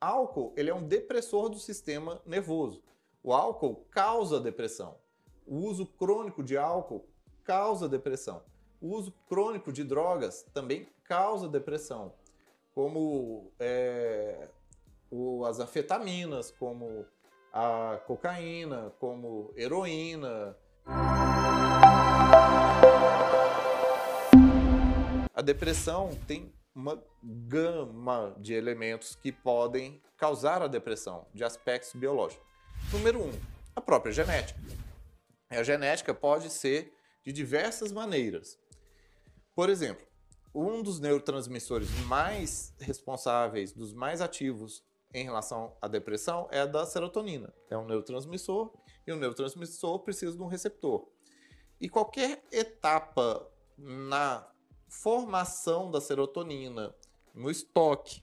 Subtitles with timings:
[0.00, 2.82] álcool ele é um depressor do sistema nervoso.
[3.22, 4.96] O álcool causa depressão.
[5.46, 7.06] O uso crônico de álcool
[7.44, 8.42] causa depressão.
[8.80, 12.14] O uso crônico de drogas também causa depressão,
[12.74, 14.48] como é,
[15.10, 17.04] o, as afetaminas, como
[17.52, 20.56] a cocaína, como heroína.
[25.34, 32.44] A depressão tem uma gama de elementos que podem causar a depressão, de aspectos biológicos.
[32.90, 33.30] Número um,
[33.76, 34.58] a própria genética.
[35.50, 38.58] A genética pode ser de diversas maneiras.
[39.54, 40.06] Por exemplo,
[40.54, 46.86] um dos neurotransmissores mais responsáveis, dos mais ativos em relação à depressão é a da
[46.86, 47.52] serotonina.
[47.68, 48.72] É um neurotransmissor
[49.06, 51.06] e o neurotransmissor precisa de um receptor.
[51.78, 54.48] E qualquer etapa na
[54.90, 56.92] formação da serotonina,
[57.32, 58.22] no estoque,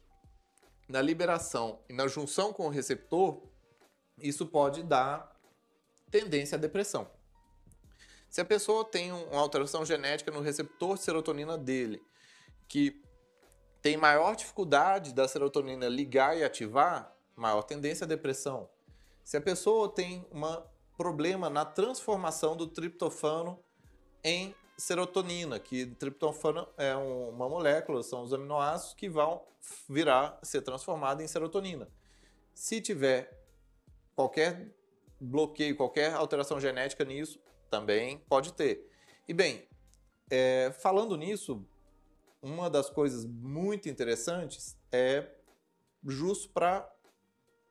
[0.88, 3.42] na liberação e na junção com o receptor,
[4.18, 5.34] isso pode dar
[6.12, 7.10] tendência à depressão.
[8.30, 12.04] Se a pessoa tem uma alteração genética no receptor de serotonina dele,
[12.68, 13.02] que
[13.82, 18.70] tem maior dificuldade da serotonina ligar e ativar, maior tendência à depressão.
[19.24, 20.42] Se a pessoa tem um
[20.98, 23.58] problema na transformação do triptofano
[24.22, 29.44] em serotonina, que triptofano é uma molécula, são os aminoácidos que vão
[29.90, 31.90] virar, ser transformado em serotonina.
[32.54, 33.44] Se tiver
[34.16, 34.74] qualquer
[35.20, 37.40] bloqueio, qualquer alteração genética nisso,
[37.70, 38.90] também pode ter.
[39.28, 39.68] E bem,
[40.30, 41.66] é, falando nisso,
[42.42, 45.28] uma das coisas muito interessantes é
[46.04, 46.90] justo para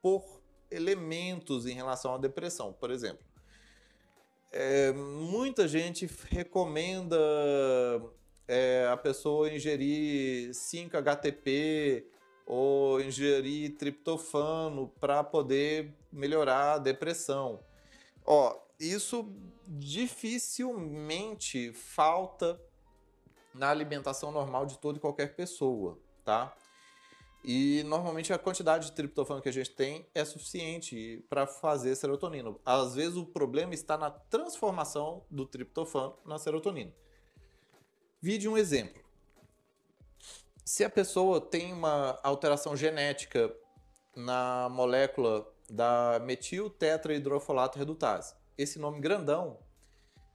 [0.02, 2.72] pôr elementos em relação à depressão.
[2.72, 3.25] Por exemplo,
[4.58, 7.14] é, muita gente recomenda
[8.48, 12.06] é, a pessoa ingerir 5-HTP
[12.46, 17.60] ou ingerir triptofano para poder melhorar a depressão.
[18.24, 19.30] Ó, isso
[19.66, 22.58] dificilmente falta
[23.52, 26.56] na alimentação normal de toda e qualquer pessoa, tá?
[27.48, 32.56] E normalmente a quantidade de triptofano que a gente tem é suficiente para fazer serotonina.
[32.64, 36.92] Às vezes o problema está na transformação do triptofano na serotonina.
[38.20, 39.00] Vide um exemplo.
[40.64, 43.54] Se a pessoa tem uma alteração genética
[44.16, 49.60] na molécula da metil tetrahidrofolato redutase, esse nome grandão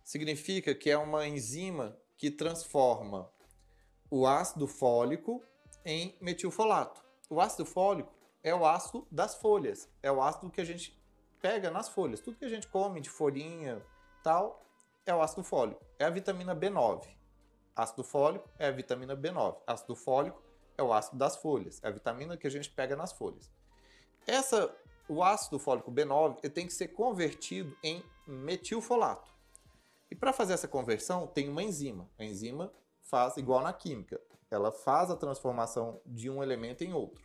[0.02, 3.30] significa que é uma enzima que transforma
[4.10, 5.44] o ácido fólico
[5.86, 7.04] em metilfolato.
[7.30, 11.00] O ácido fólico é o ácido das folhas, é o ácido que a gente
[11.42, 12.20] pega nas folhas.
[12.20, 13.82] Tudo que a gente come de folhinha,
[14.24, 14.64] tal,
[15.06, 15.84] é o ácido fólico.
[15.98, 17.08] É a vitamina B9.
[17.76, 19.58] Ácido fólico é a vitamina B9.
[19.66, 20.42] Ácido fólico
[20.78, 23.52] é o ácido das folhas, é a vitamina que a gente pega nas folhas.
[24.28, 24.76] Essa
[25.08, 29.32] o ácido fólico B9 ele tem que ser convertido em metilfolato.
[30.10, 32.10] E para fazer essa conversão, tem uma enzima.
[32.18, 32.72] A enzima
[33.04, 34.20] faz igual na química,
[34.50, 37.24] ela faz a transformação de um elemento em outro.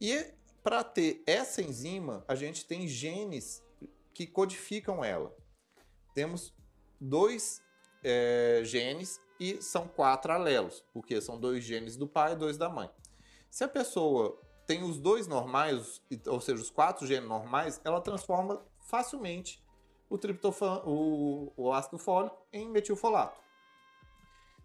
[0.00, 0.32] E
[0.62, 3.64] para ter essa enzima, a gente tem genes
[4.12, 5.34] que codificam ela.
[6.14, 6.54] Temos
[7.00, 7.62] dois
[8.02, 12.68] é, genes e são quatro alelos, porque são dois genes do pai e dois da
[12.68, 12.90] mãe.
[13.50, 18.60] Se a pessoa tem os dois normais, ou seja, os quatro genes normais, ela transforma
[18.80, 19.64] facilmente
[20.08, 23.45] o triptofano, o, o ácido fólico em metilfolato.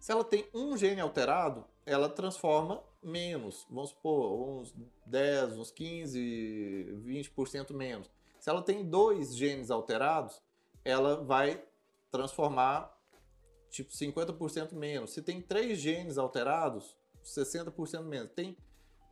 [0.02, 4.74] Se ela tem um gene alterado, ela transforma menos, vamos supor, uns
[5.06, 8.10] 10, uns 15, 20% menos.
[8.40, 10.42] Se ela tem dois genes alterados,
[10.84, 11.64] ela vai
[12.10, 12.92] transformar
[13.70, 15.12] tipo 50% menos.
[15.12, 18.32] Se tem três genes alterados, 60% menos.
[18.32, 18.56] Tem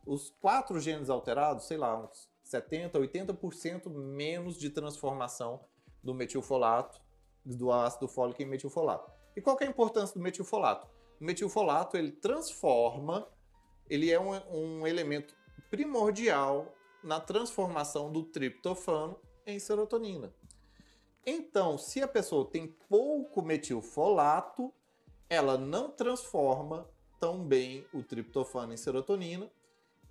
[0.05, 5.63] os quatro genes alterados, sei lá, uns 70, 80% menos de transformação
[6.03, 6.99] do metilfolato,
[7.45, 9.20] do ácido fólico em metilfolato.
[9.41, 10.85] E qual é a importância do metilfolato?
[11.19, 13.27] O metilfolato ele transforma,
[13.89, 15.35] ele é um, um elemento
[15.71, 16.71] primordial
[17.03, 20.31] na transformação do triptofano em serotonina.
[21.25, 24.71] Então, se a pessoa tem pouco metilfolato,
[25.27, 26.87] ela não transforma
[27.19, 29.51] tão bem o triptofano em serotonina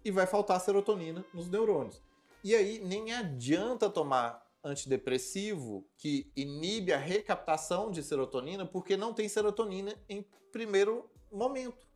[0.05, 2.03] e vai faltar serotonina nos neurônios.
[2.43, 9.29] E aí nem adianta tomar antidepressivo que inibe a recaptação de serotonina porque não tem
[9.29, 10.23] serotonina em
[10.53, 11.87] primeiro momento.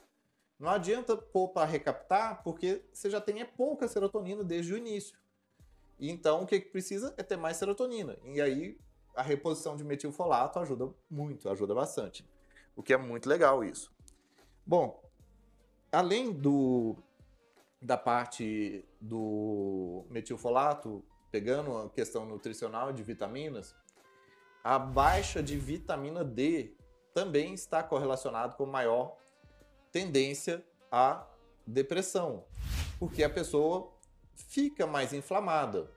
[0.59, 5.19] Não adianta pôr para recaptar porque você já tem é pouca serotonina desde o início.
[5.99, 8.17] Então o que precisa é ter mais serotonina.
[8.25, 8.79] E aí
[9.15, 12.25] a reposição de metilfolato ajuda muito, ajuda bastante.
[12.75, 13.93] O que é muito legal isso.
[14.67, 15.03] Bom,
[15.93, 16.97] além do
[17.81, 23.75] da parte do metilfolato, pegando a questão nutricional de vitaminas,
[24.63, 26.77] a baixa de vitamina D
[27.13, 29.17] também está correlacionado com maior
[29.91, 31.27] tendência à
[31.67, 32.45] depressão,
[33.01, 33.93] porque a pessoa
[34.37, 35.91] fica mais inflamada.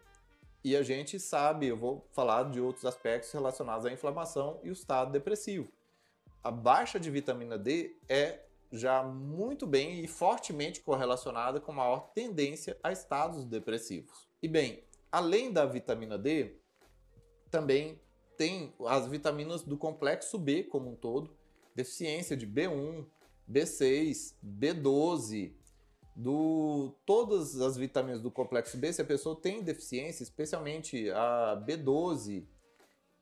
[0.64, 4.74] E a gente sabe, eu vou falar de outros aspectos relacionados à inflamação e o
[4.74, 5.72] estado depressivo.
[6.44, 12.76] A baixa de vitamina D é já muito bem e fortemente correlacionada com maior tendência
[12.82, 14.28] a estados depressivos.
[14.42, 16.60] E bem, além da vitamina D,
[17.50, 18.00] também
[18.38, 21.36] tem as vitaminas do complexo B como um todo,
[21.76, 23.06] deficiência de B1,
[23.50, 25.54] B6, B12,
[26.16, 32.48] do todas as vitaminas do complexo B, se a pessoa tem deficiência, especialmente a B12,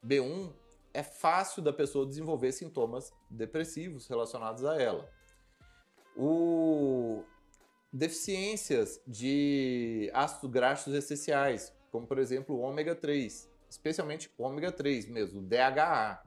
[0.06, 0.54] B1,
[0.94, 5.10] é fácil da pessoa desenvolver sintomas depressivos relacionados a ela.
[6.16, 7.22] O
[7.92, 15.08] deficiências de ácidos graxos essenciais, como por exemplo o ômega 3, especialmente o ômega 3
[15.08, 16.22] mesmo, o DHA.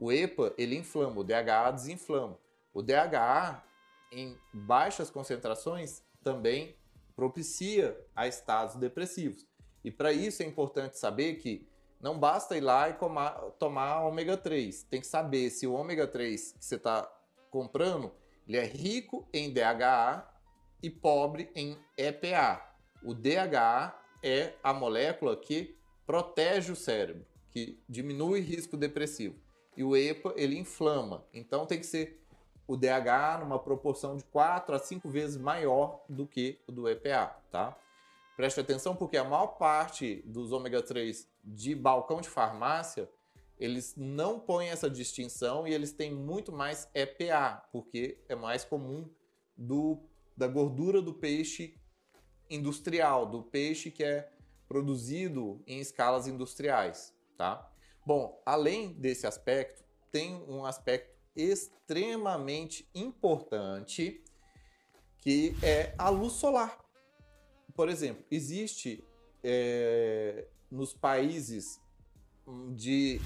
[0.00, 2.38] O EPA, ele inflama, o DHA desinflama.
[2.72, 3.64] O DHA
[4.12, 6.76] em baixas concentrações também
[7.16, 9.44] propicia a estados depressivos.
[9.82, 11.68] E para isso é importante saber que
[12.00, 14.84] não basta ir lá e tomar, tomar ômega 3.
[14.84, 17.10] Tem que saber se o ômega 3 que você está
[17.50, 18.12] comprando
[18.46, 20.26] ele é rico em DHA
[20.80, 22.64] e pobre em EPA.
[23.02, 25.76] O DHA é a molécula que
[26.06, 29.36] protege o cérebro, que diminui risco depressivo.
[29.76, 31.24] E o EPA, ele inflama.
[31.32, 32.20] Então tem que ser
[32.66, 37.36] o DHA numa proporção de 4 a 5 vezes maior do que o do EPA,
[37.50, 37.76] tá?
[38.36, 43.08] Preste atenção porque a maior parte dos ômega 3 de balcão de farmácia,
[43.58, 49.08] eles não põem essa distinção e eles têm muito mais EPA, porque é mais comum
[49.56, 49.98] do,
[50.36, 51.74] da gordura do peixe
[52.50, 54.30] industrial, do peixe que é
[54.68, 57.70] produzido em escalas industriais, tá?
[58.04, 64.22] Bom, além desse aspecto, tem um aspecto extremamente importante
[65.18, 66.78] que é a luz solar.
[67.74, 69.04] Por exemplo, existe
[69.42, 71.80] é, nos países
[72.74, 73.20] de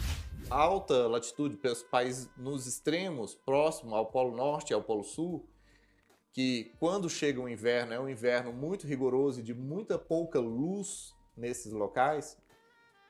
[0.50, 5.48] alta latitude, pelos países nos extremos, próximo ao Polo Norte e ao Polo Sul,
[6.32, 11.14] que quando chega o inverno é um inverno muito rigoroso e de muita pouca luz
[11.36, 12.38] nesses locais,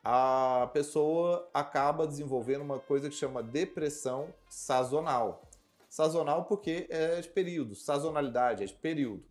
[0.04, 5.48] a pessoa acaba desenvolvendo uma coisa que chama depressão sazonal.
[5.88, 9.24] Sazonal porque é de período, sazonalidade é de período.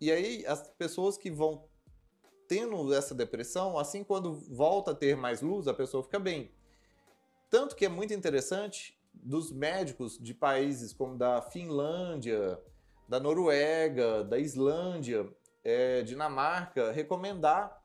[0.00, 1.64] E aí as pessoas que vão
[2.46, 6.52] tendo essa depressão, assim quando volta a ter mais luz, a pessoa fica bem.
[7.50, 12.60] Tanto que é muito interessante dos médicos de países como da Finlândia,
[13.08, 15.28] da Noruega, da Islândia,
[15.62, 17.82] é, Dinamarca, recomendar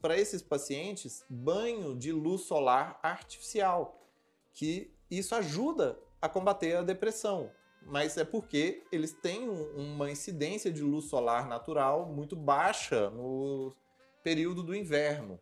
[0.00, 4.06] para esses pacientes banho de luz solar artificial,
[4.52, 7.50] que isso ajuda a combater a depressão.
[7.82, 13.74] Mas é porque eles têm uma incidência de luz solar natural muito baixa no
[14.22, 15.40] período do inverno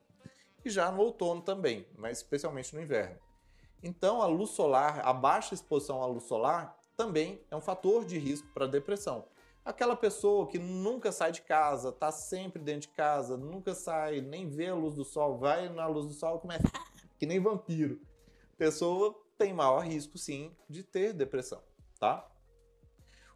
[0.64, 3.19] e já no outono também, mas especialmente no inverno.
[3.82, 8.19] Então, a luz solar, a baixa exposição à luz solar, também é um fator de
[8.19, 9.25] risco para depressão.
[9.65, 14.49] Aquela pessoa que nunca sai de casa, tá sempre dentro de casa, nunca sai, nem
[14.49, 16.64] vê a luz do sol, vai na luz do sol e começa
[17.17, 18.00] que nem vampiro.
[18.57, 21.62] Pessoa tem maior risco sim de ter depressão,
[22.00, 22.28] tá?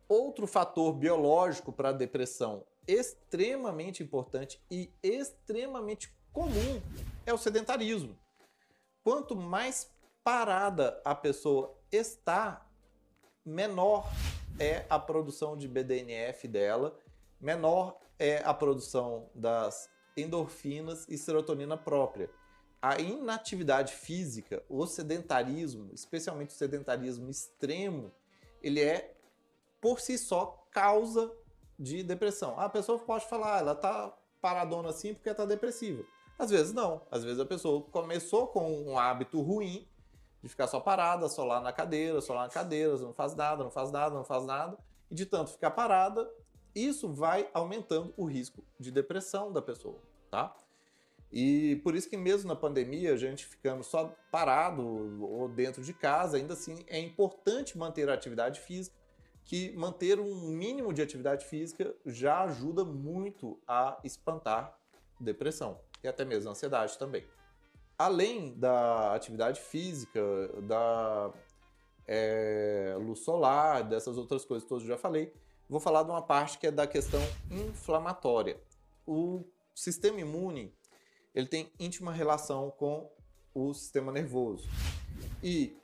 [0.09, 6.83] Outro fator biológico para depressão extremamente importante e extremamente comum
[7.25, 8.19] é o sedentarismo.
[9.04, 9.88] Quanto mais
[10.25, 12.66] parada a pessoa está,
[13.44, 14.11] menor
[14.58, 16.99] é a produção de BDNF dela,
[17.40, 22.30] menor é a produção das endorfinas e serotonina própria.
[22.80, 28.12] A inatividade física, o sedentarismo, especialmente o sedentarismo extremo,
[28.62, 29.14] ele é
[29.80, 31.32] por si só causa
[31.78, 32.58] de depressão.
[32.58, 36.04] A pessoa pode falar, ah, ela tá paradona assim porque está depressiva.
[36.38, 37.02] Às vezes não.
[37.11, 39.88] Às vezes a pessoa começou com um hábito ruim
[40.42, 43.62] de ficar só parada, só lá na cadeira, só lá na cadeira, não faz nada,
[43.62, 44.76] não faz nada, não faz nada.
[45.11, 46.28] E de tanto ficar parada,
[46.75, 50.56] isso vai aumentando o risco de depressão da pessoa, tá?
[51.30, 54.82] E por isso que mesmo na pandemia, a gente ficando só parado
[55.22, 58.96] ou dentro de casa, ainda assim é importante manter a atividade física,
[59.44, 64.76] que manter um mínimo de atividade física já ajuda muito a espantar
[65.18, 67.25] depressão e até mesmo ansiedade também
[68.04, 70.21] além da atividade física,
[70.62, 71.32] da
[72.06, 75.32] é, luz solar, dessas outras coisas que eu já falei,
[75.68, 78.61] vou falar de uma parte que é da questão inflamatória.
[79.06, 79.44] O
[79.75, 80.75] sistema imune
[81.35, 83.11] ele tem íntima relação com
[83.54, 84.68] o sistema nervoso.
[85.42, 85.76] E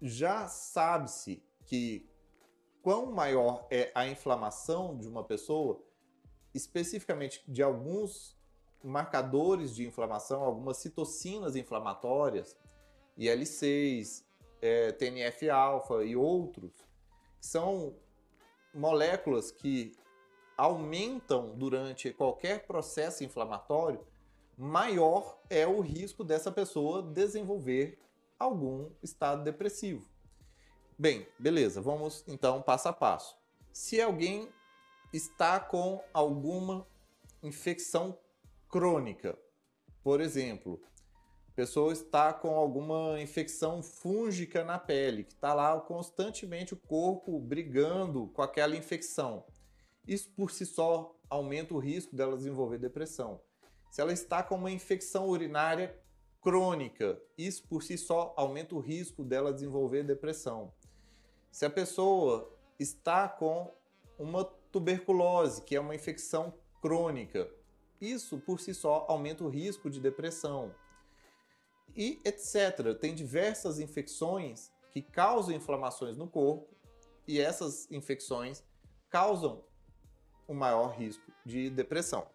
[0.00, 2.08] já sabe-se que
[2.82, 5.82] quão maior é a inflamação de uma pessoa,
[6.54, 8.37] especificamente de alguns
[8.82, 12.56] marcadores de inflamação, algumas citocinas inflamatórias,
[13.18, 14.24] IL6,
[14.60, 16.72] é, TNF-alfa e outros,
[17.40, 17.96] são
[18.74, 19.92] moléculas que
[20.56, 24.04] aumentam durante qualquer processo inflamatório,
[24.56, 27.98] maior é o risco dessa pessoa desenvolver
[28.38, 30.08] algum estado depressivo.
[30.98, 33.36] Bem, beleza, vamos então passo a passo.
[33.72, 34.48] Se alguém
[35.12, 36.86] está com alguma
[37.42, 38.18] infecção
[38.68, 39.38] crônica,
[40.02, 40.80] por exemplo,
[41.48, 47.38] a pessoa está com alguma infecção fúngica na pele, que está lá constantemente o corpo
[47.40, 49.44] brigando com aquela infecção.
[50.06, 53.40] Isso por si só aumenta o risco dela desenvolver depressão.
[53.90, 55.98] Se ela está com uma infecção urinária
[56.40, 60.72] crônica, isso por si só aumenta o risco dela desenvolver depressão.
[61.50, 63.74] Se a pessoa está com
[64.18, 67.50] uma tuberculose, que é uma infecção crônica,
[68.00, 70.74] isso por si só aumenta o risco de depressão.
[71.96, 72.94] E etc.
[73.00, 76.74] Tem diversas infecções que causam inflamações no corpo
[77.26, 78.62] e essas infecções
[79.10, 79.64] causam
[80.48, 82.26] um maior risco de depressão.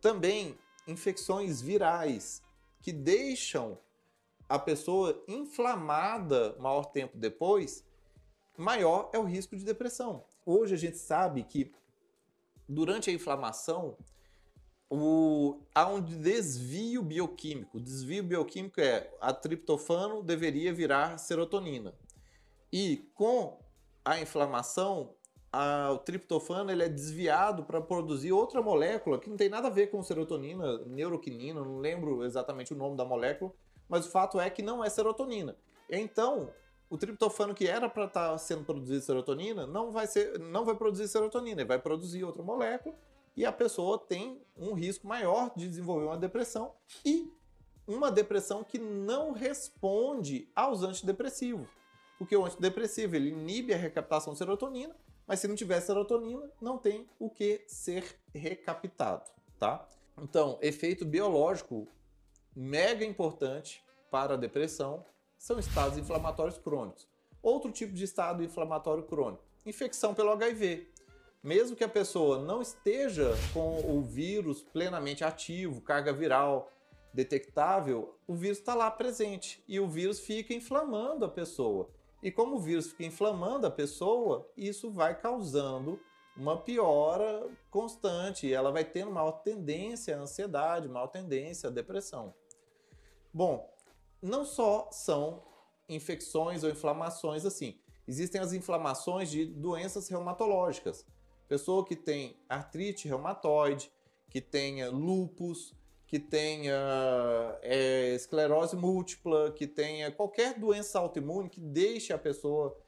[0.00, 2.42] Também infecções virais
[2.80, 3.78] que deixam
[4.48, 7.84] a pessoa inflamada maior tempo depois,
[8.56, 10.24] maior é o risco de depressão.
[10.44, 11.72] Hoje a gente sabe que
[12.68, 13.96] durante a inflamação
[14.90, 17.78] o, há um desvio bioquímico.
[17.78, 21.94] O desvio bioquímico é a triptofano deveria virar serotonina.
[22.72, 23.60] E com
[24.04, 25.14] a inflamação,
[25.52, 29.70] a, o triptofano ele é desviado para produzir outra molécula que não tem nada a
[29.70, 33.52] ver com serotonina, neuroquinina, não lembro exatamente o nome da molécula,
[33.88, 35.56] mas o fato é que não é serotonina.
[35.88, 36.50] Então,
[36.88, 40.74] o triptofano que era para estar tá sendo produzido serotonina não vai ser, não vai
[40.74, 42.94] produzir serotonina, ele vai produzir outra molécula
[43.40, 47.32] e a pessoa tem um risco maior de desenvolver uma depressão e
[47.86, 51.68] uma depressão que não responde aos antidepressivos.
[52.18, 54.94] Porque o antidepressivo ele inibe a recaptação de serotonina
[55.30, 59.30] mas se não tiver serotonina, não tem o que ser recaptado,
[59.60, 59.86] tá?
[60.20, 61.86] Então, efeito biológico
[62.52, 63.80] mega importante
[64.10, 65.04] para a depressão
[65.38, 67.06] são estados inflamatórios crônicos.
[67.40, 70.89] Outro tipo de estado inflamatório crônico, infecção pelo HIV.
[71.42, 76.70] Mesmo que a pessoa não esteja com o vírus plenamente ativo, carga viral
[77.14, 81.88] detectável, o vírus está lá presente e o vírus fica inflamando a pessoa.
[82.22, 85.98] E como o vírus fica inflamando a pessoa, isso vai causando
[86.36, 92.34] uma piora constante e ela vai tendo maior tendência à ansiedade, maior tendência à depressão.
[93.32, 93.74] Bom,
[94.20, 95.42] não só são
[95.88, 101.06] infecções ou inflamações assim, existem as inflamações de doenças reumatológicas.
[101.50, 103.90] Pessoa que tem artrite reumatoide,
[104.28, 105.74] que tenha lupus,
[106.06, 106.78] que tenha
[107.60, 112.78] é, esclerose múltipla, que tenha qualquer doença autoimune que deixe a pessoa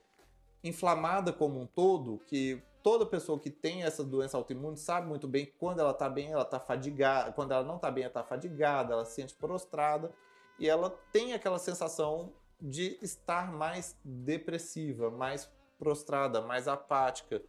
[0.62, 5.47] inflamada como um todo, que toda pessoa que tem essa doença autoimune sabe muito bem
[5.47, 8.23] que quando ela está bem, ela está fadigada, quando ela não está bem, ela está
[8.23, 10.12] fadigada, ela se sente prostrada
[10.57, 17.42] e ela tem aquela sensação de estar mais depressiva, mais prostrada, mais apática,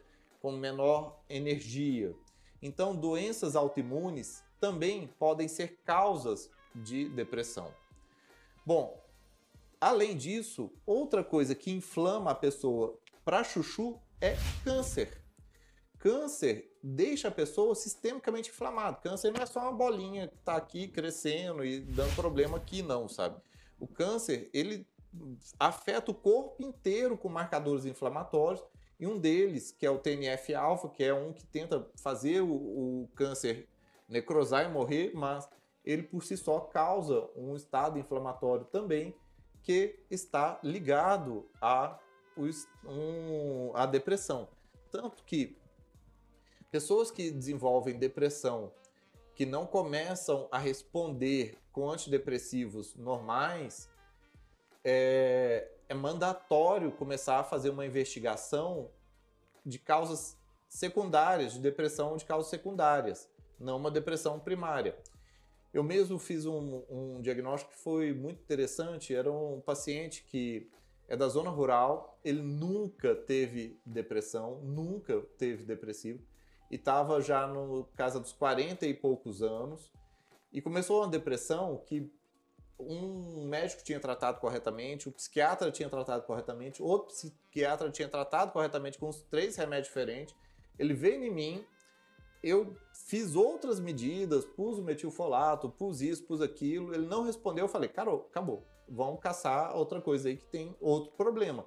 [0.44, 2.14] com menor energia.
[2.62, 7.74] Então, doenças autoimunes também podem ser causas de depressão.
[8.66, 9.02] Bom,
[9.80, 14.36] além disso, outra coisa que inflama a pessoa para chuchu é
[14.66, 15.24] câncer.
[15.98, 18.98] Câncer deixa a pessoa sistemicamente inflamada.
[18.98, 23.08] Câncer não é só uma bolinha que está aqui crescendo e dando problema aqui, não,
[23.08, 23.42] sabe?
[23.80, 24.86] O câncer, ele
[25.58, 28.62] afeta o corpo inteiro com marcadores inflamatórios
[29.04, 33.10] e um deles, que é o TNF-alfa, que é um que tenta fazer o, o
[33.14, 33.68] câncer
[34.08, 35.50] necrosar e morrer, mas
[35.84, 39.14] ele por si só causa um estado inflamatório também
[39.62, 42.00] que está ligado à
[42.38, 44.48] um, a depressão.
[44.90, 45.58] Tanto que
[46.72, 48.72] pessoas que desenvolvem depressão
[49.36, 53.90] que não começam a responder com antidepressivos normais,
[54.82, 58.90] é, é mandatório começar a fazer uma investigação
[59.66, 60.38] de causas
[60.68, 63.30] secundárias, de depressão de causas secundárias
[63.64, 64.96] não uma depressão primária.
[65.74, 69.16] Eu mesmo fiz um, um diagnóstico que foi muito interessante.
[69.16, 70.70] Era um paciente que
[71.08, 76.24] é da zona rural, ele nunca teve depressão, nunca teve depressivo,
[76.72, 79.92] e estava já no casa dos 40 e poucos anos,
[80.52, 82.10] e começou uma depressão que
[82.80, 88.98] um médico tinha tratado corretamente, o psiquiatra tinha tratado corretamente, outro psiquiatra tinha tratado corretamente
[88.98, 90.36] com os três remédios diferentes.
[90.78, 91.66] Ele veio em mim,
[92.44, 96.94] eu fiz outras medidas, pus o metilfolato, pus isso, pus aquilo.
[96.94, 98.66] Ele não respondeu, eu falei, cara, acabou.
[98.90, 101.66] Vamos caçar outra coisa aí que tem outro problema.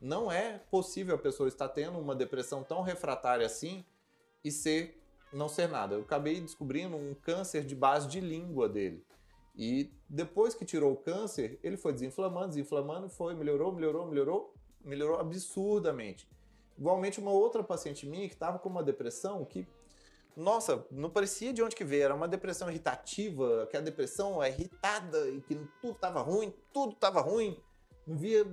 [0.00, 3.84] Não é possível a pessoa estar tendo uma depressão tão refratária assim
[4.44, 5.94] e ser não ser nada.
[5.94, 9.04] Eu acabei descobrindo um câncer de base de língua dele.
[9.58, 15.18] E depois que tirou o câncer, ele foi desinflamando, desinflamando, foi, melhorou, melhorou, melhorou, melhorou
[15.18, 16.28] absurdamente.
[16.78, 19.66] Igualmente, uma outra paciente minha que estava com uma depressão que,
[20.36, 24.48] nossa, não parecia de onde que veio, era uma depressão irritativa, que a depressão é
[24.48, 27.60] irritada e que tudo estava ruim, tudo estava ruim,
[28.06, 28.46] não via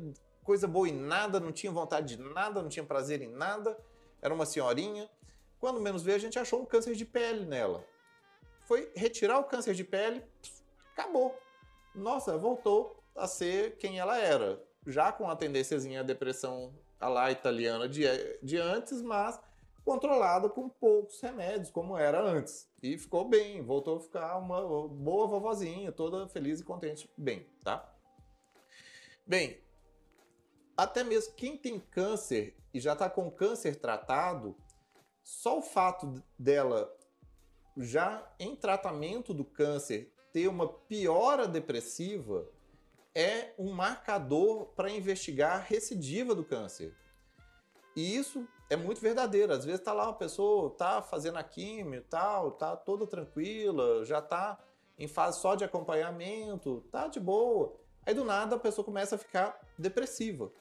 [0.44, 3.78] coisa boa em nada, não tinha vontade de nada, não tinha prazer em nada,
[4.24, 5.08] era uma senhorinha.
[5.60, 7.86] Quando menos veio, a gente achou um câncer de pele nela.
[8.62, 10.24] Foi retirar o câncer de pele,
[10.96, 11.38] acabou.
[11.94, 14.62] Nossa, voltou a ser quem ela era.
[14.88, 18.06] Já com a tendênciazinha à depressão a lá italiana de,
[18.42, 19.40] de antes, mas
[19.84, 22.70] controlada com poucos remédios, como era antes.
[22.82, 27.94] E ficou bem, voltou a ficar uma boa vovozinha, toda feliz e contente, bem, tá?
[29.28, 29.60] Bem,
[30.78, 34.56] até mesmo quem tem câncer e já está com câncer tratado,
[35.24, 36.92] só o fato dela
[37.78, 42.46] já em tratamento do câncer ter uma piora depressiva
[43.16, 46.94] é um marcador para investigar a recidiva do câncer.
[47.96, 49.54] E isso é muito verdadeiro.
[49.54, 54.22] Às vezes está lá uma pessoa, tá fazendo a químio, tal, tá toda tranquila, já
[54.22, 54.62] tá
[55.00, 57.74] em fase só de acompanhamento, tá de boa.
[58.06, 60.52] Aí do nada a pessoa começa a ficar depressiva.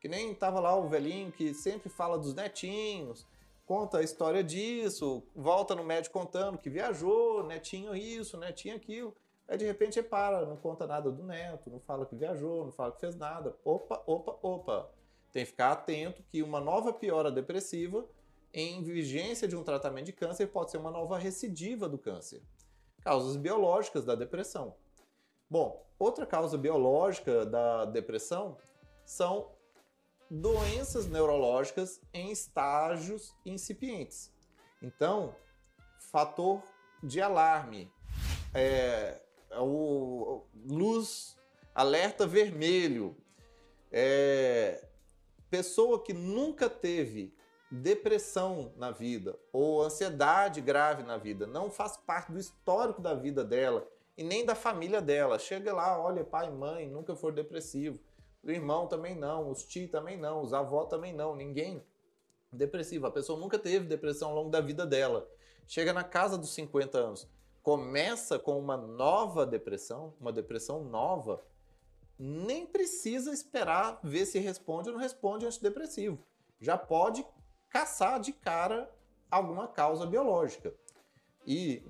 [0.00, 3.26] Que nem tava lá o velhinho que sempre fala dos netinhos,
[3.72, 9.16] conta a história disso, volta no médico contando que viajou, netinho isso, netinho aquilo.
[9.48, 12.72] Aí de repente ele para, não conta nada do neto, não fala que viajou, não
[12.72, 13.56] fala que fez nada.
[13.64, 14.90] Opa, opa, opa.
[15.32, 18.06] Tem que ficar atento que uma nova piora depressiva
[18.52, 22.42] em vigência de um tratamento de câncer pode ser uma nova recidiva do câncer.
[23.00, 24.76] Causas biológicas da depressão.
[25.48, 28.58] Bom, outra causa biológica da depressão
[29.02, 29.50] são
[30.32, 34.32] doenças neurológicas em estágios incipientes.
[34.80, 35.36] Então,
[36.10, 36.62] fator
[37.02, 37.92] de alarme,
[38.54, 39.20] é,
[39.58, 41.36] o luz
[41.74, 43.14] alerta vermelho,
[43.90, 44.82] é,
[45.50, 47.36] pessoa que nunca teve
[47.70, 53.44] depressão na vida ou ansiedade grave na vida, não faz parte do histórico da vida
[53.44, 55.38] dela e nem da família dela.
[55.38, 58.00] Chega lá, olha, pai mãe nunca foram depressivo
[58.42, 61.82] o irmão também não, os tios também não, os avós também não, ninguém
[62.52, 63.06] depressivo.
[63.06, 65.28] A pessoa nunca teve depressão ao longo da vida dela.
[65.66, 67.28] Chega na casa dos 50 anos,
[67.62, 71.42] começa com uma nova depressão, uma depressão nova,
[72.18, 76.18] nem precisa esperar ver se responde ou não responde antidepressivo.
[76.60, 77.24] Já pode
[77.68, 78.92] caçar de cara
[79.30, 80.74] alguma causa biológica.
[81.46, 81.82] E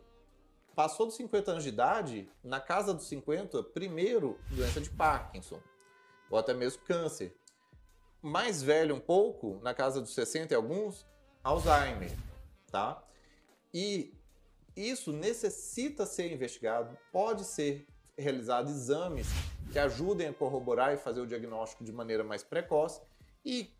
[0.74, 5.60] passou dos 50 anos de idade, na casa dos 50, primeiro doença de Parkinson
[6.32, 7.36] ou até mesmo câncer.
[8.22, 11.06] Mais velho um pouco, na casa dos 60 e alguns,
[11.44, 12.10] Alzheimer,
[12.70, 13.04] tá?
[13.74, 14.14] E
[14.74, 19.26] isso necessita ser investigado, pode ser realizado exames
[19.70, 23.00] que ajudem a corroborar e fazer o diagnóstico de maneira mais precoce.
[23.44, 23.70] E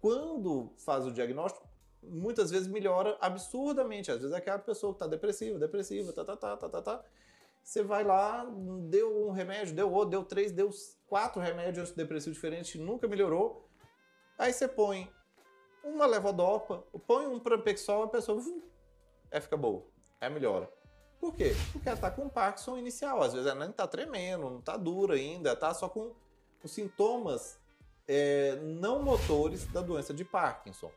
[0.00, 1.66] quando faz o diagnóstico,
[2.02, 4.10] muitas vezes melhora absurdamente.
[4.10, 7.04] Às vezes é aquela pessoa que está depressiva, depressiva, tá, tá, tá, tá, tá, tá.
[7.62, 8.44] Você vai lá,
[8.88, 10.70] deu um remédio, deu outro, deu três, deu
[11.06, 13.68] quatro remédios antidepressivos diferentes, nunca melhorou.
[14.38, 15.10] Aí você põe
[15.84, 18.62] uma levodopa, põe um prampexol, a pessoa uf,
[19.30, 19.84] é, fica boa,
[20.20, 20.68] é melhora.
[21.20, 21.52] Por quê?
[21.72, 23.22] Porque ela está com Parkinson inicial.
[23.22, 26.12] Às vezes ela nem está tremendo, não está dura ainda, está só com
[26.64, 27.60] os sintomas
[28.08, 30.90] é, não motores da doença de Parkinson.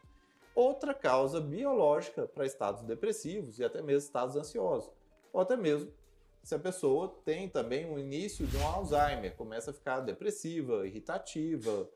[0.56, 4.90] Outra causa biológica para estados depressivos e até mesmo estados ansiosos,
[5.32, 5.92] ou até mesmo
[6.46, 11.90] se a pessoa tem também o início de um Alzheimer, começa a ficar depressiva, irritativa,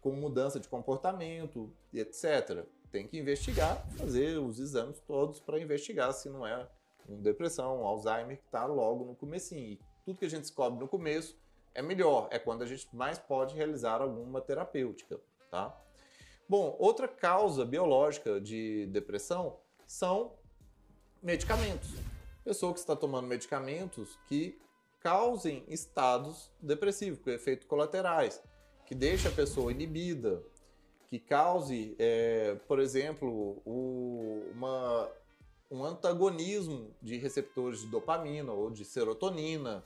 [0.00, 2.64] com mudança de comportamento, etc.
[2.92, 6.64] Tem que investigar, fazer os exames todos para investigar se não é
[7.08, 9.72] uma depressão, um Alzheimer que está logo no comecinho.
[9.72, 11.36] E tudo que a gente descobre no começo
[11.74, 15.76] é melhor, é quando a gente mais pode realizar alguma terapêutica, tá?
[16.48, 20.34] Bom, outra causa biológica de depressão são
[21.20, 21.90] medicamentos
[22.44, 24.58] pessoa que está tomando medicamentos que
[25.00, 28.40] causem estados depressivos, com efeitos colaterais,
[28.86, 30.42] que deixe a pessoa inibida,
[31.08, 35.10] que cause, é, por exemplo, o, uma,
[35.70, 39.84] um antagonismo de receptores de dopamina ou de serotonina.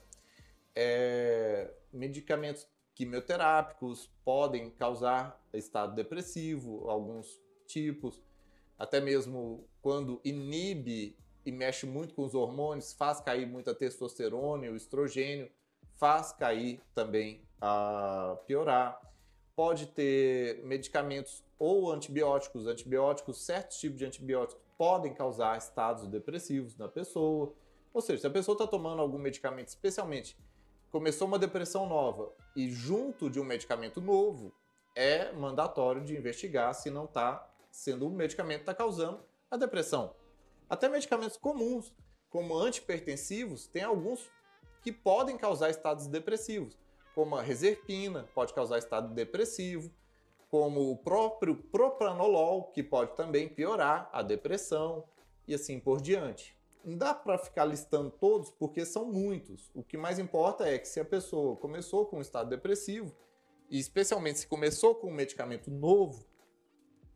[0.75, 8.21] É, medicamentos quimioterápicos podem causar estado depressivo, alguns tipos,
[8.77, 14.69] até mesmo quando inibe e mexe muito com os hormônios, faz cair muita testosterona e
[14.69, 15.49] o estrogênio,
[15.93, 18.99] faz cair também a piorar.
[19.55, 26.89] Pode ter medicamentos ou antibióticos, antibióticos, certos tipos de antibióticos podem causar estados depressivos na
[26.89, 27.55] pessoa.
[27.93, 30.37] Ou seja, se a pessoa está tomando algum medicamento, especialmente
[30.91, 34.53] começou uma depressão nova e junto de um medicamento novo,
[34.93, 40.13] é mandatório de investigar se não está sendo o medicamento está causando a depressão.
[40.69, 41.93] Até medicamentos comuns,
[42.29, 44.29] como antipertensivos, tem alguns
[44.81, 46.77] que podem causar estados depressivos,
[47.15, 49.91] como a reserpina, pode causar estado depressivo,
[50.49, 55.05] como o próprio propranolol, que pode também piorar a depressão
[55.47, 56.57] e assim por diante.
[56.83, 59.71] Não dá para ficar listando todos porque são muitos.
[59.73, 63.15] O que mais importa é que se a pessoa começou com um estado depressivo,
[63.69, 66.25] e especialmente se começou com um medicamento novo,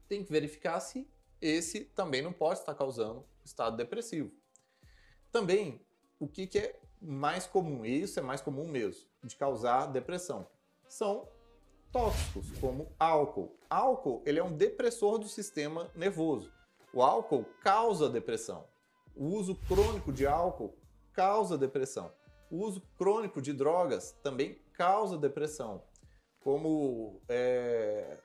[0.07, 1.07] tem que verificar se
[1.41, 4.31] esse também não pode estar causando estado depressivo.
[5.31, 5.85] Também,
[6.19, 10.47] o que, que é mais comum, e isso é mais comum mesmo, de causar depressão,
[10.87, 11.27] são
[11.91, 13.57] tóxicos, como álcool.
[13.69, 16.51] Álcool ele é um depressor do sistema nervoso.
[16.93, 18.65] O álcool causa depressão.
[19.15, 20.77] O uso crônico de álcool
[21.13, 22.13] causa depressão.
[22.49, 25.83] O uso crônico de drogas também causa depressão,
[26.41, 28.17] como é,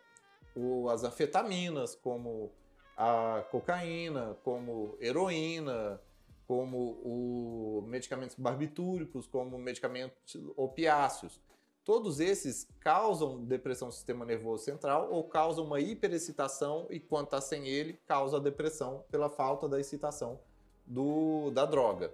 [0.55, 2.53] o, as anfetaminas, como
[2.97, 6.01] a cocaína, como heroína,
[6.47, 11.41] como o medicamentos barbitúricos, como medicamentos opiáceos.
[11.85, 17.41] Todos esses causam depressão do sistema nervoso central ou causam uma hiperexcitação e quando está
[17.41, 20.41] sem ele, causa depressão pela falta da excitação
[20.85, 22.13] do, da droga.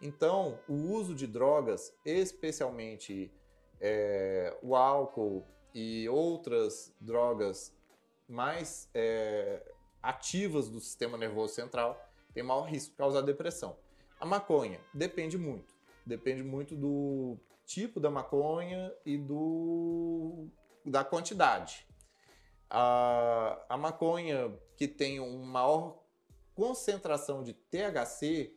[0.00, 3.32] Então, o uso de drogas, especialmente
[3.80, 7.72] é, o álcool e outras drogas
[8.28, 9.62] mais é,
[10.06, 12.00] ativas do sistema nervoso central,
[12.32, 13.76] tem maior risco de causar depressão.
[14.20, 15.74] A maconha depende muito.
[16.04, 20.46] Depende muito do tipo da maconha e do,
[20.84, 21.86] da quantidade.
[22.70, 26.02] A, a maconha que tem um maior
[26.54, 28.54] concentração de THC,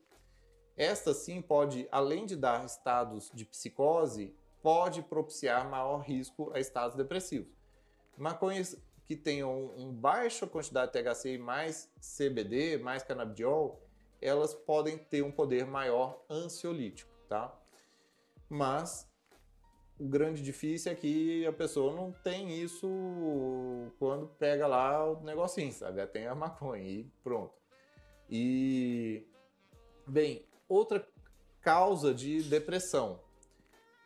[0.77, 6.95] esta sim pode, além de dar estados de psicose, pode propiciar maior risco a estados
[6.95, 7.51] depressivos.
[8.17, 8.77] Maconhas
[9.09, 13.81] que tenham um, baixa quantidade de THC e mais CBD, mais canabidiol,
[14.21, 17.51] elas podem ter um poder maior ansiolítico, tá?
[18.47, 19.09] Mas
[19.99, 22.87] o grande difícil é que a pessoa não tem isso
[23.97, 26.05] quando pega lá o negocinho, sabe?
[26.05, 27.55] Tem a maconha e pronto.
[28.29, 29.25] E,
[30.05, 31.03] bem, outra
[31.61, 33.19] causa de depressão: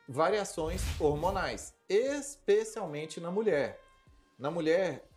[0.08, 3.83] variações hormonais, especialmente na mulher.
[4.44, 5.08] Na mulher,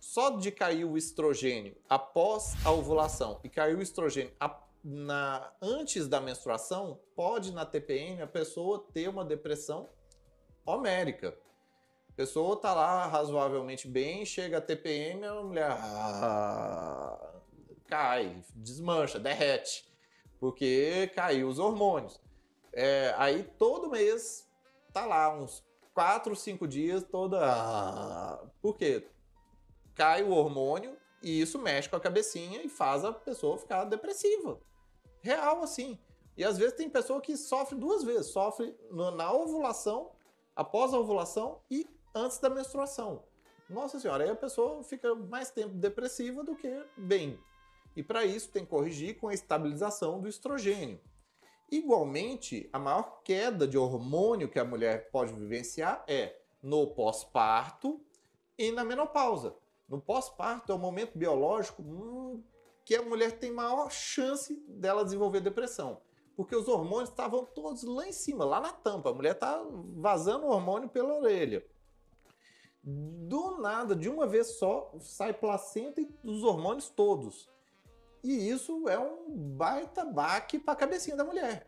[0.00, 4.32] só de cair o estrogênio após a ovulação e cair o estrogênio
[4.82, 9.88] na, antes da menstruação, pode na TPM a pessoa ter uma depressão
[10.66, 11.38] homérica.
[12.08, 15.70] A pessoa tá lá razoavelmente bem, chega a TPM, a mulher.
[15.70, 17.34] Ah,
[17.86, 19.88] cai, desmancha, derrete,
[20.40, 22.20] porque caiu os hormônios.
[22.72, 24.50] É, aí todo mês
[24.92, 25.67] tá lá, uns
[25.98, 28.40] 4, 5 dias, toda.
[28.62, 29.04] Por quê?
[29.96, 34.60] Cai o hormônio e isso mexe com a cabecinha e faz a pessoa ficar depressiva.
[35.20, 35.98] Real assim.
[36.36, 40.12] E às vezes tem pessoa que sofre duas vezes: sofre na ovulação,
[40.54, 41.84] após a ovulação e
[42.14, 43.24] antes da menstruação.
[43.68, 47.36] Nossa senhora, aí a pessoa fica mais tempo depressiva do que bem.
[47.96, 51.00] E para isso tem que corrigir com a estabilização do estrogênio.
[51.70, 58.00] Igualmente, a maior queda de hormônio que a mulher pode vivenciar é no pós-parto
[58.56, 59.54] e na menopausa.
[59.88, 62.42] No pós-parto é o momento biológico hum,
[62.84, 66.00] que a mulher tem maior chance dela desenvolver depressão.
[66.34, 69.10] Porque os hormônios estavam todos lá em cima, lá na tampa.
[69.10, 69.62] A mulher está
[69.96, 71.66] vazando o hormônio pela orelha.
[72.82, 77.48] Do nada, de uma vez só, sai placenta e os hormônios todos.
[78.22, 81.66] E isso é um baita baque para a cabecinha da mulher.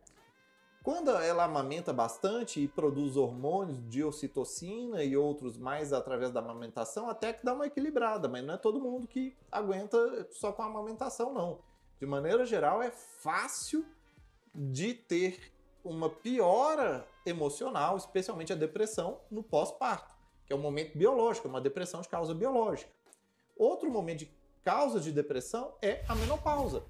[0.83, 7.09] Quando ela amamenta bastante e produz hormônios de ocitocina e outros mais através da amamentação,
[7.09, 10.67] até que dá uma equilibrada, mas não é todo mundo que aguenta só com a
[10.67, 11.59] amamentação, não.
[11.99, 13.85] De maneira geral, é fácil
[14.55, 15.53] de ter
[15.85, 22.01] uma piora emocional, especialmente a depressão, no pós-parto que é um momento biológico, uma depressão
[22.01, 22.91] de causa biológica.
[23.57, 24.31] Outro momento de
[24.65, 26.85] causa de depressão é a menopausa.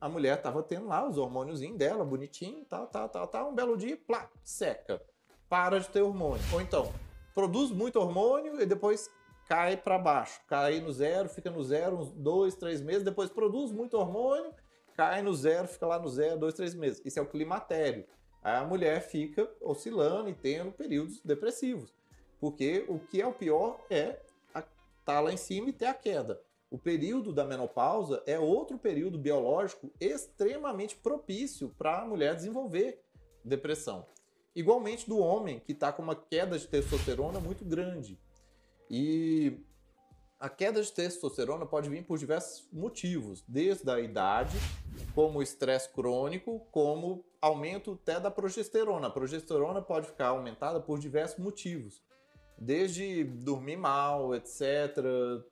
[0.00, 3.76] A mulher estava tendo lá os hormônios dela, bonitinho, tal, tal, tal, tal, um belo
[3.76, 5.00] dia, plá, seca.
[5.48, 6.42] Para de ter hormônio.
[6.52, 6.92] Ou então,
[7.34, 9.08] produz muito hormônio e depois
[9.48, 13.70] cai para baixo, cai no zero, fica no zero uns dois, três meses, depois produz
[13.70, 14.52] muito hormônio,
[14.96, 17.02] cai no zero, fica lá no zero, dois, três meses.
[17.04, 18.06] Isso é o climatério.
[18.42, 21.94] Aí a mulher fica oscilando e tendo períodos depressivos.
[22.40, 24.66] Porque o que é o pior é estar
[25.04, 26.40] tá lá em cima e ter a queda.
[26.72, 32.98] O período da menopausa é outro período biológico extremamente propício para a mulher desenvolver
[33.44, 34.06] depressão.
[34.56, 38.18] Igualmente do homem que está com uma queda de testosterona muito grande.
[38.88, 39.60] E
[40.40, 44.56] a queda de testosterona pode vir por diversos motivos, desde a idade,
[45.14, 49.08] como estresse crônico, como aumento até da progesterona.
[49.08, 52.02] A progesterona pode ficar aumentada por diversos motivos
[52.64, 54.96] desde dormir mal, etc.,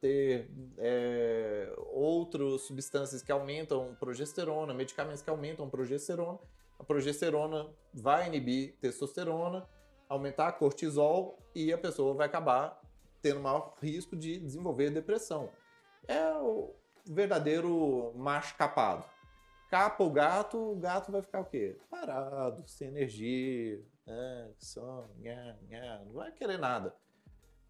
[0.00, 6.38] ter é, outras substâncias que aumentam progesterona, medicamentos que aumentam progesterona.
[6.78, 9.68] A progesterona vai inibir testosterona,
[10.08, 12.80] aumentar cortisol e a pessoa vai acabar
[13.20, 15.50] tendo maior risco de desenvolver depressão.
[16.06, 19.04] É o verdadeiro macho capado.
[19.68, 21.76] Capa o gato, o gato vai ficar o quê?
[21.90, 26.94] Parado, sem energia, é, não vai querer nada.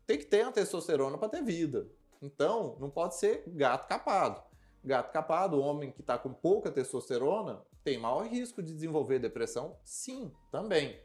[0.07, 1.87] Tem que ter a testosterona para ter vida.
[2.23, 4.43] Então, não pode ser gato capado.
[4.85, 9.77] Gato capado, homem que está com pouca testosterona, tem maior risco de desenvolver depressão?
[9.85, 11.01] Sim, também.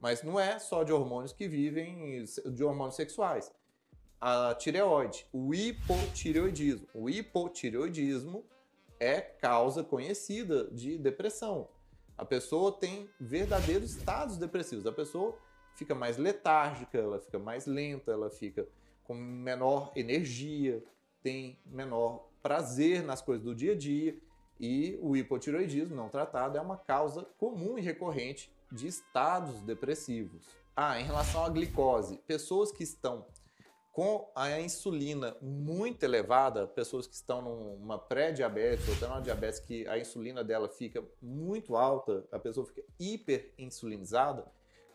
[0.00, 3.52] Mas não é só de hormônios que vivem, de hormônios sexuais.
[4.20, 6.86] A tireoide, o hipotireoidismo.
[6.94, 8.44] O hipotireoidismo
[8.98, 11.68] é causa conhecida de depressão.
[12.16, 14.86] A pessoa tem verdadeiros estados depressivos.
[14.86, 15.36] A pessoa
[15.74, 18.66] fica mais letárgica, ela fica mais lenta, ela fica
[19.04, 20.82] com menor energia,
[21.22, 24.16] tem menor prazer nas coisas do dia a dia.
[24.58, 30.46] E o hipotiroidismo não tratado é uma causa comum e recorrente de estados depressivos.
[30.74, 33.26] Ah, em relação à glicose, pessoas que estão
[33.96, 39.88] com a insulina muito elevada, pessoas que estão numa pré-diabetes ou até numa diabetes que
[39.88, 44.44] a insulina dela fica muito alta, a pessoa fica hiperinsulinizada,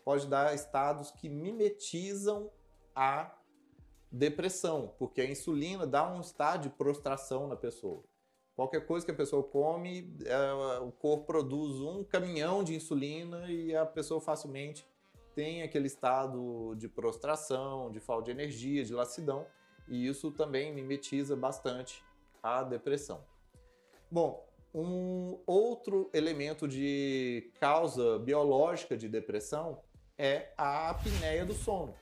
[0.04, 2.48] pode dar estados que mimetizam
[2.94, 3.36] a
[4.08, 8.04] depressão, porque a insulina dá um estado de prostração na pessoa.
[8.54, 13.74] Qualquer coisa que a pessoa come, é, o corpo produz um caminhão de insulina e
[13.74, 14.86] a pessoa facilmente
[15.34, 19.46] tem aquele estado de prostração, de falta de energia, de lassidão,
[19.88, 22.04] e isso também mimetiza bastante
[22.42, 23.24] a depressão.
[24.10, 29.82] Bom, um outro elemento de causa biológica de depressão
[30.16, 31.94] é a apneia do sono.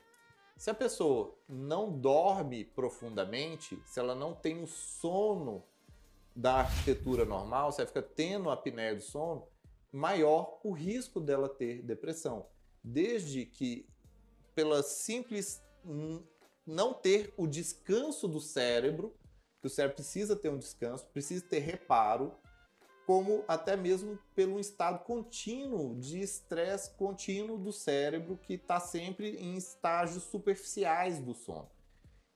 [0.56, 5.64] Se a pessoa não dorme profundamente, se ela não tem um sono
[6.36, 9.48] da arquitetura normal, se ela fica tendo apneia do sono,
[9.92, 12.46] maior o risco dela ter depressão
[12.82, 13.86] desde que
[14.54, 15.62] pela simples
[16.66, 19.14] não ter o descanso do cérebro,
[19.60, 22.34] que o cérebro precisa ter um descanso, precisa ter reparo,
[23.06, 29.56] como até mesmo pelo estado contínuo de estresse contínuo do cérebro que está sempre em
[29.56, 31.68] estágios superficiais do sono.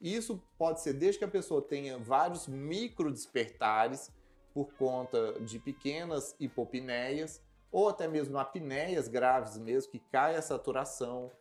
[0.01, 4.11] Isso pode ser desde que a pessoa tenha vários micro despertares
[4.53, 7.41] por conta de pequenas hipopneias,
[7.75, 11.33] ou até mesmo apneias graves mesmo, que cai a saturação,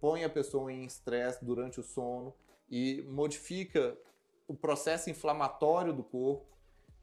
[0.00, 2.32] põe a pessoa em estresse durante o sono
[2.70, 3.98] e modifica
[4.46, 6.46] o processo inflamatório do corpo.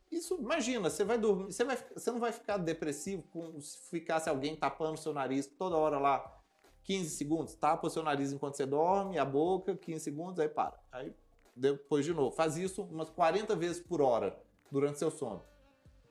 [0.10, 4.30] Isso, imagina, você vai dormir, você, vai, você não vai ficar depressivo com, se ficasse
[4.30, 6.42] alguém tapando seu nariz toda hora lá,
[6.84, 10.80] 15 segundos, tapa o seu nariz enquanto você dorme, a boca, 15 segundos, aí para.
[10.94, 11.14] Aí
[11.54, 12.34] depois de novo.
[12.34, 15.44] Faz isso umas 40 vezes por hora durante seu sono.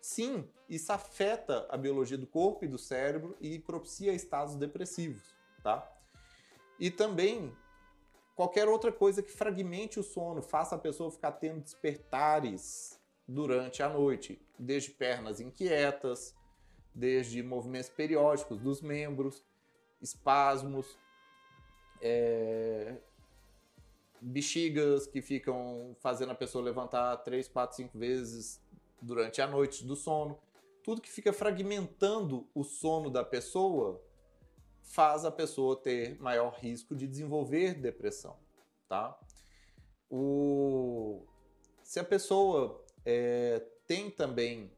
[0.01, 5.23] Sim, isso afeta a biologia do corpo e do cérebro e propicia estados depressivos,
[5.63, 5.87] tá?
[6.79, 7.55] E também
[8.35, 13.89] qualquer outra coisa que fragmente o sono, faça a pessoa ficar tendo despertares durante a
[13.89, 16.35] noite, desde pernas inquietas,
[16.95, 19.45] desde movimentos periódicos dos membros,
[20.01, 20.99] espasmos,
[22.01, 22.97] é,
[24.21, 28.61] bexigas que ficam fazendo a pessoa levantar 3, 4, 5 vezes
[29.01, 30.39] durante a noite do sono.
[30.83, 34.03] Tudo que fica fragmentando o sono da pessoa
[34.83, 38.37] faz a pessoa ter maior risco de desenvolver depressão,
[38.89, 39.19] tá?
[40.11, 41.25] O...
[41.83, 44.73] Se a pessoa é, tem também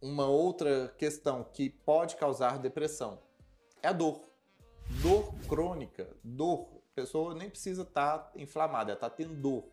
[0.00, 3.18] uma outra questão que pode causar depressão,
[3.82, 4.20] é a dor.
[5.00, 9.64] Dor crônica, dor A pessoa nem precisa estar tá inflamada, ela está tendo dor.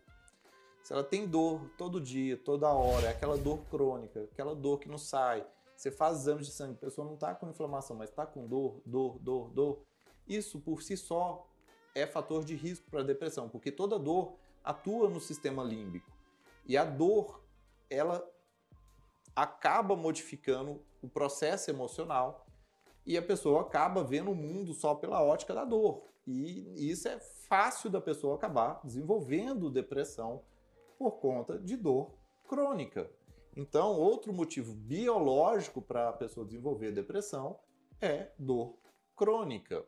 [0.82, 4.88] Se ela tem dor todo dia, toda hora, é aquela dor crônica, aquela dor que
[4.88, 8.26] não sai, você faz exames de sangue, a pessoa não está com inflamação, mas está
[8.26, 9.82] com dor, dor, dor, dor.
[10.28, 11.48] Isso por si só
[11.94, 16.10] é fator de risco para depressão, porque toda dor atua no sistema límbico.
[16.66, 17.42] E a dor,
[17.88, 18.22] ela
[19.34, 22.46] acaba modificando o processo emocional
[23.06, 26.04] e a pessoa acaba vendo o mundo só pela ótica da dor.
[26.26, 30.42] E isso é fácil da pessoa acabar desenvolvendo depressão
[31.00, 32.14] por conta de dor
[32.46, 33.10] crônica.
[33.56, 37.58] Então, outro motivo biológico para a pessoa desenvolver depressão
[38.02, 38.78] é dor
[39.16, 39.82] crônica.